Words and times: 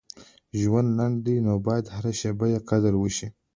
•ژوند 0.61 0.89
لنډ 0.97 1.15
دی، 1.25 1.35
نو 1.45 1.53
باید 1.67 1.85
هره 1.95 2.11
شیبه 2.19 2.45
یې 2.53 2.59
قدر 2.69 2.93
وشي. 2.97 3.27